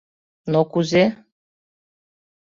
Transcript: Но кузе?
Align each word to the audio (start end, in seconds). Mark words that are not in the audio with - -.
Но 0.51 0.61
кузе? 0.71 1.05